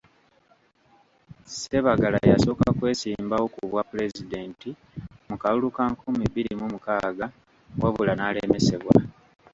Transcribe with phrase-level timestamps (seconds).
[1.45, 4.69] Ssebaggala yasooka kwesimbawo ku bwa Pulezidenti
[5.27, 7.25] mu kalulu ka nkumi bbiri mu mukaaga
[7.81, 8.93] wabula n'alemesebwa.